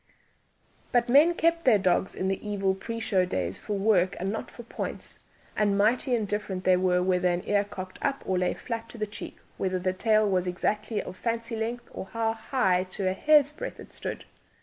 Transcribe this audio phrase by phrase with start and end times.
[0.91, 4.49] But men kept their dogs in the evil pre show days for work and not
[4.49, 5.19] for points,
[5.55, 9.05] and mighty indifferent were they whether an ear cocked up or lay flat to the
[9.05, 13.53] cheek, whether the tail was exactly of fancy length, or how high to a hair's
[13.53, 14.25] breadth it stood.